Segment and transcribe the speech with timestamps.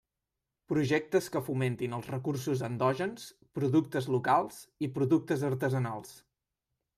[0.71, 3.27] Projectes que fomentin els recursos endògens,
[3.59, 6.17] productes locals i productes artesanals.